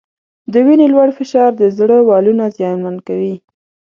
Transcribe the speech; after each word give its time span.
د 0.51 0.53
وینې 0.65 0.87
لوړ 0.93 1.09
فشار 1.17 1.51
د 1.57 1.63
زړه 1.77 1.97
والونه 2.09 2.43
زیانمن 2.57 2.95
کوي. 3.07 3.35